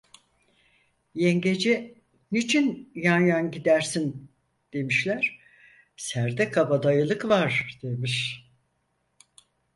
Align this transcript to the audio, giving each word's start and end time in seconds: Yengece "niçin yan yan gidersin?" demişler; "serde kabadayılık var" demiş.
Yengece 1.13 1.95
"niçin 2.31 2.91
yan 2.95 3.19
yan 3.21 3.51
gidersin?" 3.51 4.29
demişler; 4.73 5.39
"serde 5.97 6.51
kabadayılık 6.51 7.25
var" 7.25 7.79
demiş. 7.83 8.45